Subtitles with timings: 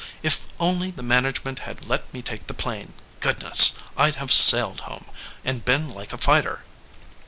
[0.23, 3.73] If only the man agement had let me take the plane, goodness!
[3.95, 5.05] I d have sailed home,
[5.45, 6.65] and been like a fighter.